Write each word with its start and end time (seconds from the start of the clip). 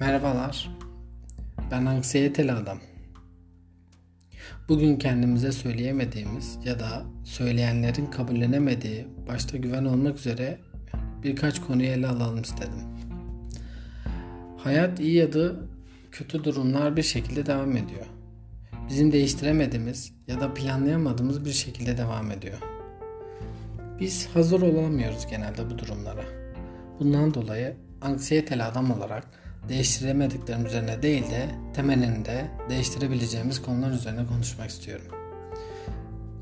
Merhabalar. 0.00 0.70
Ben 1.70 1.86
anksiyeteli 1.86 2.52
adam. 2.52 2.78
Bugün 4.68 4.96
kendimize 4.96 5.52
söyleyemediğimiz 5.52 6.58
ya 6.64 6.78
da 6.78 7.02
söyleyenlerin 7.24 8.06
kabullenemediği 8.06 9.08
başta 9.28 9.56
güven 9.56 9.84
olmak 9.84 10.18
üzere 10.18 10.58
birkaç 11.22 11.60
konuyu 11.60 11.88
ele 11.88 12.08
alalım 12.08 12.42
istedim. 12.42 12.82
Hayat 14.58 15.00
iyi 15.00 15.14
ya 15.14 15.32
da 15.32 15.52
kötü 16.12 16.44
durumlar 16.44 16.96
bir 16.96 17.02
şekilde 17.02 17.46
devam 17.46 17.76
ediyor. 17.76 18.06
Bizim 18.88 19.12
değiştiremediğimiz 19.12 20.12
ya 20.26 20.40
da 20.40 20.54
planlayamadığımız 20.54 21.44
bir 21.44 21.52
şekilde 21.52 21.98
devam 21.98 22.30
ediyor. 22.30 22.58
Biz 24.00 24.28
hazır 24.34 24.62
olamıyoruz 24.62 25.26
genelde 25.30 25.70
bu 25.70 25.78
durumlara. 25.78 26.24
Bundan 27.00 27.34
dolayı 27.34 27.76
anksiyeteli 28.00 28.62
adam 28.62 28.90
olarak 28.90 29.45
değiştiremediklerim 29.68 30.66
üzerine 30.66 31.02
değil 31.02 31.30
de 31.30 31.48
temelinde 31.74 32.50
değiştirebileceğimiz 32.70 33.62
konular 33.62 33.90
üzerine 33.90 34.26
konuşmak 34.26 34.70
istiyorum. 34.70 35.06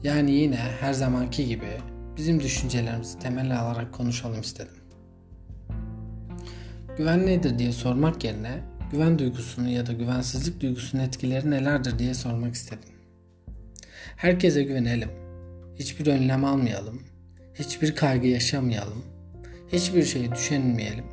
Yani 0.03 0.31
yine 0.31 0.57
her 0.57 0.93
zamanki 0.93 1.47
gibi 1.47 1.81
bizim 2.17 2.41
düşüncelerimizi 2.41 3.19
temel 3.19 3.61
alarak 3.61 3.93
konuşalım 3.93 4.41
istedim. 4.41 4.77
Güven 6.99 7.27
nedir 7.27 7.59
diye 7.59 7.73
sormak 7.73 8.25
yerine 8.25 8.61
güven 8.93 9.19
duygusunu 9.19 9.69
ya 9.69 9.87
da 9.87 9.93
güvensizlik 9.93 10.61
duygusunun 10.61 11.03
etkileri 11.03 11.51
nelerdir 11.51 11.99
diye 11.99 12.15
sormak 12.15 12.55
istedim. 12.55 12.89
Herkese 14.17 14.63
güvenelim. 14.63 15.11
Hiçbir 15.79 16.07
önlem 16.07 16.45
almayalım. 16.45 17.03
Hiçbir 17.55 17.95
kaygı 17.95 18.27
yaşamayalım. 18.27 19.05
Hiçbir 19.73 20.05
şeyi 20.05 20.33
düşünmeyelim. 20.33 21.05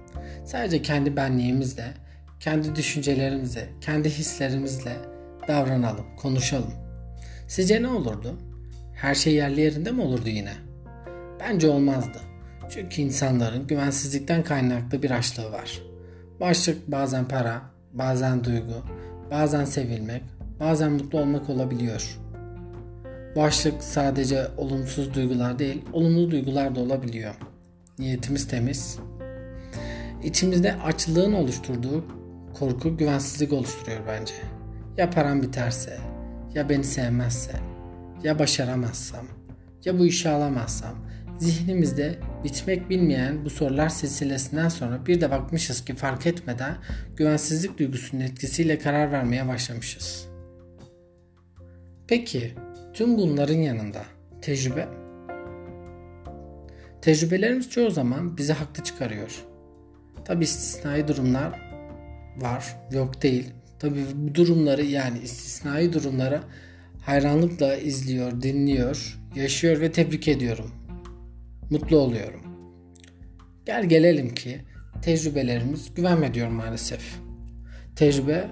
Sadece 0.45 0.81
kendi 0.81 1.15
benliğimizle, 1.15 1.93
kendi 2.39 2.75
düşüncelerimizle, 2.75 3.69
kendi 3.81 4.09
hislerimizle 4.09 4.95
davranalım, 5.47 6.05
konuşalım. 6.17 6.73
Sizce 7.47 7.81
ne 7.81 7.87
olurdu? 7.87 8.37
Her 8.95 9.15
şey 9.15 9.33
yerli 9.33 9.61
yerinde 9.61 9.91
mi 9.91 10.01
olurdu 10.01 10.29
yine? 10.29 10.53
Bence 11.39 11.67
olmazdı. 11.67 12.19
Çünkü 12.69 13.01
insanların 13.01 13.67
güvensizlikten 13.67 14.43
kaynaklı 14.43 15.03
bir 15.03 15.11
açlığı 15.11 15.51
var. 15.51 15.81
Başlık 16.39 16.91
bazen 16.91 17.27
para, 17.27 17.61
bazen 17.93 18.43
duygu, 18.43 18.85
bazen 19.31 19.65
sevilmek, 19.65 20.23
bazen 20.59 20.91
mutlu 20.91 21.19
olmak 21.19 21.49
olabiliyor. 21.49 22.17
Başlık 23.35 23.83
sadece 23.83 24.47
olumsuz 24.57 25.13
duygular 25.13 25.59
değil, 25.59 25.81
olumlu 25.93 26.31
duygular 26.31 26.75
da 26.75 26.79
olabiliyor. 26.79 27.35
Niyetimiz 27.99 28.47
temiz. 28.47 28.99
İçimizde 30.23 30.75
açlığın 30.75 31.33
oluşturduğu 31.33 32.05
korku 32.53 32.97
güvensizlik 32.97 33.53
oluşturuyor 33.53 33.99
bence. 34.07 34.33
Ya 34.97 35.09
param 35.09 35.41
biterse, 35.41 35.97
ya 36.53 36.69
beni 36.69 36.83
sevmezse, 36.83 37.51
ya 38.23 38.39
başaramazsam, 38.39 39.25
ya 39.85 39.99
bu 39.99 40.05
işi 40.05 40.29
alamazsam, 40.29 40.95
zihnimizde 41.39 42.19
bitmek 42.43 42.89
bilmeyen 42.89 43.45
bu 43.45 43.49
sorular 43.49 43.89
silsilesinden 43.89 44.69
sonra 44.69 45.05
bir 45.05 45.21
de 45.21 45.31
bakmışız 45.31 45.85
ki 45.85 45.95
fark 45.95 46.27
etmeden 46.27 46.75
güvensizlik 47.15 47.79
duygusunun 47.79 48.21
etkisiyle 48.21 48.79
karar 48.79 49.11
vermeye 49.11 49.47
başlamışız. 49.47 50.27
Peki 52.07 52.55
tüm 52.93 53.17
bunların 53.17 53.57
yanında 53.57 54.01
tecrübe 54.41 54.87
Tecrübelerimiz 57.01 57.69
çoğu 57.69 57.91
zaman 57.91 58.37
bizi 58.37 58.53
haklı 58.53 58.83
çıkarıyor. 58.83 59.50
Tabi 60.25 60.43
istisnai 60.43 61.07
durumlar 61.07 61.59
var, 62.37 62.75
yok 62.91 63.21
değil. 63.21 63.49
Tabi 63.79 64.05
bu 64.15 64.35
durumları 64.35 64.85
yani 64.85 65.19
istisnai 65.19 65.93
durumlara 65.93 66.43
hayranlıkla 67.01 67.75
izliyor, 67.75 68.41
dinliyor, 68.41 69.19
yaşıyor 69.35 69.81
ve 69.81 69.91
tebrik 69.91 70.27
ediyorum. 70.27 70.71
Mutlu 71.69 71.97
oluyorum. 71.97 72.41
Gel 73.65 73.85
gelelim 73.85 74.33
ki 74.33 74.61
tecrübelerimiz 75.01 75.93
güvenme 75.93 76.47
maalesef. 76.49 77.19
Tecrübe 77.95 78.47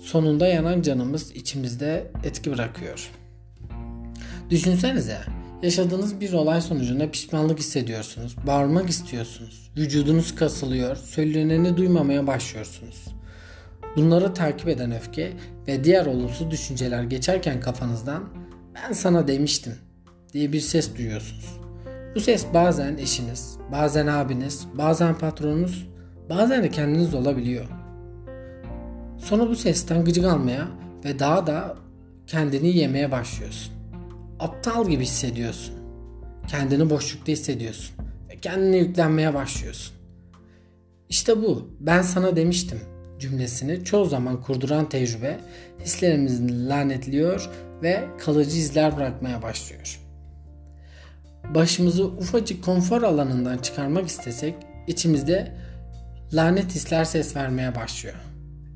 sonunda 0.00 0.46
yanan 0.46 0.82
canımız 0.82 1.30
içimizde 1.30 2.10
etki 2.24 2.52
bırakıyor. 2.52 3.10
Düşünsenize 4.50 5.18
yaşadığınız 5.62 6.20
bir 6.20 6.32
olay 6.32 6.60
sonucunda 6.60 7.10
pişmanlık 7.10 7.58
hissediyorsunuz, 7.58 8.36
bağırmak 8.46 8.90
istiyorsunuz, 8.90 9.70
vücudunuz 9.76 10.34
kasılıyor, 10.34 10.96
söyleneni 10.96 11.76
duymamaya 11.76 12.26
başlıyorsunuz. 12.26 13.04
Bunları 13.96 14.34
takip 14.34 14.68
eden 14.68 14.92
öfke 14.92 15.32
ve 15.68 15.84
diğer 15.84 16.06
olumsuz 16.06 16.50
düşünceler 16.50 17.02
geçerken 17.02 17.60
kafanızdan 17.60 18.24
ben 18.74 18.92
sana 18.92 19.28
demiştim 19.28 19.74
diye 20.32 20.52
bir 20.52 20.60
ses 20.60 20.96
duyuyorsunuz. 20.96 21.58
Bu 22.14 22.20
ses 22.20 22.46
bazen 22.54 22.96
eşiniz, 22.96 23.58
bazen 23.72 24.06
abiniz, 24.06 24.66
bazen 24.74 25.18
patronunuz, 25.18 25.88
bazen 26.30 26.62
de 26.62 26.70
kendiniz 26.70 27.14
olabiliyor. 27.14 27.64
Sonra 29.18 29.48
bu 29.48 29.56
sesten 29.56 30.04
gıcık 30.04 30.24
almaya 30.24 30.68
ve 31.04 31.18
daha 31.18 31.46
da 31.46 31.76
kendini 32.26 32.76
yemeye 32.76 33.10
başlıyorsun. 33.10 33.77
Aptal 34.38 34.88
gibi 34.88 35.02
hissediyorsun. 35.02 35.74
Kendini 36.48 36.90
boşlukta 36.90 37.32
hissediyorsun 37.32 37.98
kendine 38.42 38.76
yüklenmeye 38.76 39.34
başlıyorsun. 39.34 39.94
İşte 41.08 41.42
bu. 41.42 41.70
Ben 41.80 42.02
sana 42.02 42.36
demiştim 42.36 42.80
cümlesini 43.18 43.84
çoğu 43.84 44.04
zaman 44.04 44.42
kurduran 44.42 44.88
tecrübe 44.88 45.40
hislerimizi 45.80 46.68
lanetliyor 46.68 47.50
ve 47.82 48.04
kalıcı 48.18 48.56
izler 48.56 48.96
bırakmaya 48.96 49.42
başlıyor. 49.42 50.00
Başımızı 51.54 52.06
ufacık 52.06 52.64
konfor 52.64 53.02
alanından 53.02 53.58
çıkarmak 53.58 54.06
istesek 54.08 54.54
içimizde 54.86 55.52
lanet 56.32 56.74
hisler 56.74 57.04
ses 57.04 57.36
vermeye 57.36 57.74
başlıyor. 57.74 58.16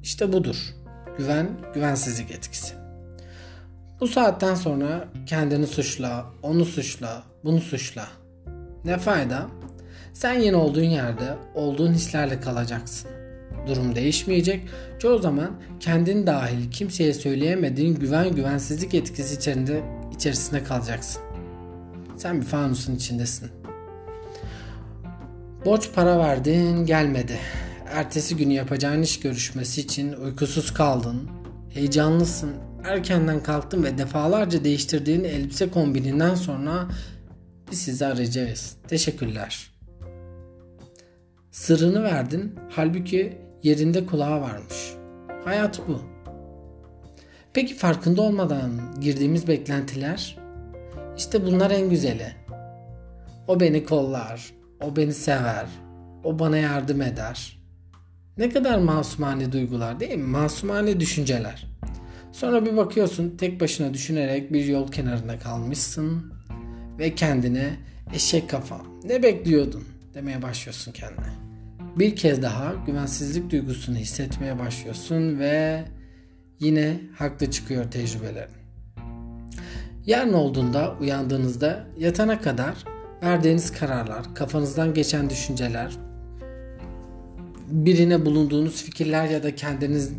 İşte 0.02 0.32
budur. 0.32 0.56
Güven, 1.18 1.48
güvensizlik 1.74 2.30
etkisi. 2.30 2.81
Bu 4.02 4.06
saatten 4.06 4.54
sonra 4.54 5.08
kendini 5.26 5.66
suçla, 5.66 6.26
onu 6.42 6.64
suçla, 6.64 7.22
bunu 7.44 7.60
suçla. 7.60 8.08
Ne 8.84 8.98
fayda? 8.98 9.46
Sen 10.12 10.40
yine 10.40 10.56
olduğun 10.56 10.82
yerde, 10.82 11.34
olduğun 11.54 11.92
hislerle 11.92 12.40
kalacaksın. 12.40 13.10
Durum 13.66 13.94
değişmeyecek. 13.94 14.68
Çoğu 14.98 15.18
zaman 15.18 15.50
kendin 15.80 16.26
dahil 16.26 16.70
kimseye 16.70 17.14
söyleyemediğin 17.14 17.94
güven 17.94 18.34
güvensizlik 18.34 18.94
etkisi 18.94 19.34
içerisinde, 19.34 19.82
içerisinde 20.14 20.64
kalacaksın. 20.64 21.22
Sen 22.16 22.40
bir 22.40 22.46
fanusun 22.46 22.94
içindesin. 22.96 23.50
Borç 25.64 25.88
para 25.94 26.19
verdin 26.19 26.86
gelmedi. 26.86 27.38
Ertesi 27.92 28.36
günü 28.36 28.52
yapacağın 28.52 29.02
iş 29.02 29.20
görüşmesi 29.20 29.80
için 29.80 30.12
uykusuz 30.12 30.74
kaldın. 30.74 31.30
Heyecanlısın. 31.70 32.71
Erkenden 32.84 33.43
kalktın 33.43 33.84
ve 33.84 33.98
defalarca 33.98 34.65
değiştirdiğin 34.65 35.25
elbise 35.25 35.70
kombininden 35.70 36.34
sonra 36.34 36.88
biz 37.70 37.82
sizi 37.82 38.06
arayacağız. 38.06 38.76
Teşekkürler. 38.88 39.72
Sırrını 41.50 42.03
verdin 42.03 42.54
halbuki 42.70 43.38
yerinde 43.62 44.06
kulağı 44.06 44.41
varmış. 44.41 44.94
Hayat 45.44 45.81
bu. 45.88 46.00
Peki 47.54 47.75
farkında 47.75 48.22
olmadan 48.22 48.70
girdiğimiz 49.00 49.49
beklentiler? 49.49 50.38
İşte 51.16 51.47
bunlar 51.47 51.70
en 51.70 51.91
güzeli. 51.91 52.34
O 53.49 53.60
beni 53.60 53.84
kollar, 53.84 54.53
o 54.81 54.97
beni 54.97 55.14
sever, 55.14 55.66
o 56.25 56.38
bana 56.38 56.56
yardım 56.56 57.02
eder. 57.02 57.58
Ne 58.38 58.49
kadar 58.49 58.78
masumane 58.78 59.52
duygular 59.52 60.00
değil 60.00 60.19
mi? 60.19 60.25
Masumane 60.25 61.00
düşünceler. 61.00 61.71
Sonra 62.32 62.67
bir 62.67 62.76
bakıyorsun 62.76 63.37
tek 63.37 63.61
başına 63.61 63.94
düşünerek 63.94 64.52
bir 64.52 64.64
yol 64.64 64.93
kenarında 64.93 65.38
kalmışsın 65.38 66.32
ve 66.99 67.14
kendine 67.14 67.76
eşek 68.14 68.50
kafa 68.50 68.81
ne 69.05 69.23
bekliyordun 69.23 69.84
demeye 70.14 70.43
başlıyorsun 70.43 70.93
kendine 70.93 71.43
bir 71.96 72.17
kez 72.17 72.43
daha 72.43 72.75
güvensizlik 72.87 73.50
duygusunu 73.50 73.96
hissetmeye 73.96 74.58
başlıyorsun 74.58 75.38
ve 75.38 75.84
yine 76.61 77.00
haklı 77.19 77.50
çıkıyor 77.50 77.90
tecrübelerin. 77.90 78.55
Yarın 80.06 80.32
olduğunda 80.32 80.96
uyandığınızda 81.00 81.87
yatana 81.99 82.40
kadar 82.40 82.75
verdiğiniz 83.23 83.73
kararlar, 83.73 84.35
kafanızdan 84.35 84.94
geçen 84.94 85.31
düşünceler, 85.31 85.96
birine 87.69 88.26
bulunduğunuz 88.26 88.82
fikirler 88.82 89.26
ya 89.28 89.43
da 89.43 89.55
kendiniz 89.55 90.12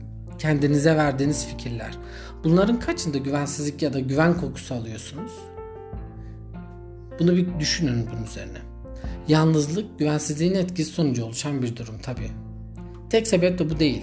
kendinize 0.43 0.95
verdiğiniz 0.95 1.47
fikirler. 1.47 1.97
Bunların 2.43 2.79
kaçında 2.79 3.17
güvensizlik 3.17 3.81
ya 3.81 3.93
da 3.93 3.99
güven 3.99 4.37
kokusu 4.37 4.75
alıyorsunuz? 4.75 5.31
Bunu 7.19 7.35
bir 7.35 7.59
düşünün 7.59 8.07
bunun 8.11 8.23
üzerine. 8.23 8.57
Yalnızlık 9.27 9.99
güvensizliğin 9.99 10.55
etkisi 10.55 10.91
sonucu 10.91 11.25
oluşan 11.25 11.61
bir 11.61 11.75
durum 11.75 11.99
tabi. 11.99 12.31
Tek 13.09 13.27
sebep 13.27 13.59
de 13.59 13.69
bu 13.69 13.79
değil. 13.79 14.01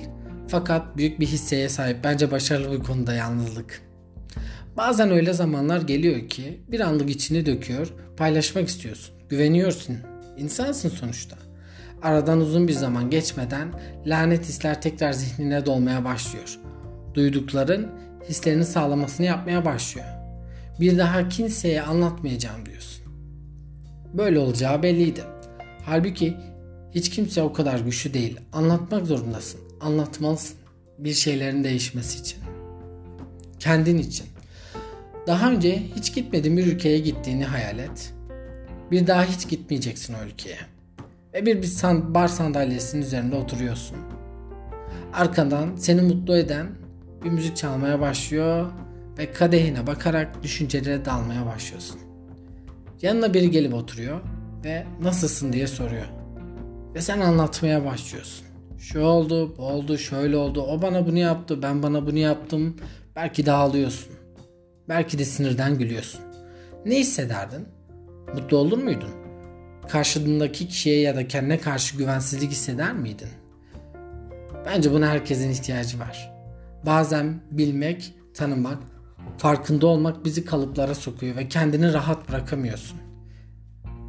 Fakat 0.48 0.96
büyük 0.96 1.20
bir 1.20 1.26
hisseye 1.26 1.68
sahip 1.68 2.04
bence 2.04 2.30
başarılı 2.30 2.78
bir 2.78 2.84
konuda 2.84 3.14
yalnızlık. 3.14 3.82
Bazen 4.76 5.10
öyle 5.10 5.32
zamanlar 5.32 5.82
geliyor 5.82 6.28
ki 6.28 6.60
bir 6.68 6.80
anlık 6.80 7.10
içini 7.10 7.46
döküyor, 7.46 7.92
paylaşmak 8.16 8.68
istiyorsun. 8.68 9.14
Güveniyorsun. 9.28 9.96
İnsansın 10.38 10.88
sonuçta. 10.88 11.49
Aradan 12.02 12.40
uzun 12.40 12.68
bir 12.68 12.72
zaman 12.72 13.10
geçmeden 13.10 13.68
lanet 14.06 14.44
hisler 14.44 14.82
tekrar 14.82 15.12
zihnine 15.12 15.66
dolmaya 15.66 16.04
başlıyor. 16.04 16.58
Duydukların 17.14 17.90
hislerini 18.28 18.64
sağlamasını 18.64 19.26
yapmaya 19.26 19.64
başlıyor. 19.64 20.06
Bir 20.80 20.98
daha 20.98 21.28
kimseye 21.28 21.82
anlatmayacağım 21.82 22.66
diyorsun. 22.66 23.04
Böyle 24.14 24.38
olacağı 24.38 24.82
belliydi. 24.82 25.20
Halbuki 25.84 26.36
hiç 26.94 27.10
kimse 27.10 27.42
o 27.42 27.52
kadar 27.52 27.78
güçlü 27.80 28.14
değil. 28.14 28.40
Anlatmak 28.52 29.06
zorundasın. 29.06 29.60
Anlatmalısın. 29.80 30.56
Bir 30.98 31.12
şeylerin 31.12 31.64
değişmesi 31.64 32.20
için. 32.20 32.38
Kendin 33.58 33.98
için. 33.98 34.26
Daha 35.26 35.50
önce 35.50 35.82
hiç 35.96 36.14
gitmediğin 36.14 36.56
bir 36.56 36.66
ülkeye 36.66 36.98
gittiğini 36.98 37.44
hayal 37.44 37.78
et. 37.78 38.14
Bir 38.90 39.06
daha 39.06 39.24
hiç 39.24 39.48
gitmeyeceksin 39.48 40.14
o 40.14 40.26
ülkeye. 40.26 40.58
Ve 41.34 41.46
bir, 41.46 41.62
bir 41.62 41.72
bar 42.14 42.28
sandalyesinin 42.28 43.02
üzerinde 43.02 43.36
oturuyorsun. 43.36 43.96
Arkandan 45.12 45.76
seni 45.76 46.02
mutlu 46.02 46.36
eden 46.36 46.66
bir 47.24 47.30
müzik 47.30 47.56
çalmaya 47.56 48.00
başlıyor 48.00 48.70
ve 49.18 49.32
kadehine 49.32 49.86
bakarak 49.86 50.42
düşüncelere 50.42 51.04
dalmaya 51.04 51.46
başlıyorsun. 51.46 52.00
Yanına 53.02 53.34
biri 53.34 53.50
gelip 53.50 53.74
oturuyor 53.74 54.20
ve 54.64 54.86
nasılsın 55.02 55.52
diye 55.52 55.66
soruyor. 55.66 56.06
Ve 56.94 57.00
sen 57.00 57.20
anlatmaya 57.20 57.84
başlıyorsun. 57.84 58.46
Şu 58.78 59.00
oldu, 59.00 59.56
bu 59.58 59.62
oldu, 59.62 59.98
şöyle 59.98 60.36
oldu. 60.36 60.62
O 60.62 60.82
bana 60.82 61.06
bunu 61.06 61.18
yaptı, 61.18 61.62
ben 61.62 61.82
bana 61.82 62.06
bunu 62.06 62.18
yaptım. 62.18 62.76
Belki 63.16 63.46
de 63.46 63.52
ağlıyorsun. 63.52 64.12
Belki 64.88 65.18
de 65.18 65.24
sinirden 65.24 65.78
gülüyorsun. 65.78 66.20
Ne 66.86 66.98
hissederdin? 66.98 67.68
Mutlu 68.34 68.56
olur 68.56 68.78
muydun? 68.78 69.19
Karşındaki 69.92 70.68
kişiye 70.68 71.00
ya 71.00 71.16
da 71.16 71.28
kendine 71.28 71.58
karşı 71.58 71.96
güvensizlik 71.96 72.50
hisseder 72.50 72.92
miydin? 72.92 73.28
Bence 74.66 74.92
buna 74.92 75.08
herkesin 75.08 75.50
ihtiyacı 75.50 75.98
var. 75.98 76.32
Bazen 76.86 77.40
bilmek, 77.50 78.14
tanımak, 78.34 78.78
farkında 79.38 79.86
olmak 79.86 80.24
bizi 80.24 80.44
kalıplara 80.44 80.94
sokuyor 80.94 81.36
ve 81.36 81.48
kendini 81.48 81.92
rahat 81.92 82.28
bırakamıyorsun. 82.28 82.98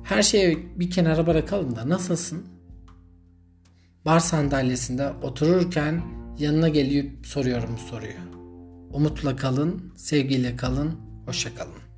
Her 0.04 0.24
şeyi 0.24 0.80
bir 0.80 0.92
kenara 0.92 1.28
bırakalım 1.28 1.76
da 1.76 1.90
nasılsın? 1.90 2.46
Bar 4.06 4.20
sandalyesinde 4.20 5.10
otururken 5.22 6.02
yanına 6.40 6.70
gelip 6.70 7.26
soruyorum 7.26 7.70
bu 7.78 7.90
soruyu. 7.90 8.20
Umutla 8.94 9.36
kalın, 9.36 9.94
sevgiyle 9.96 10.56
kalın, 10.56 10.96
hoşça 11.26 11.56
kalın. 11.56 11.91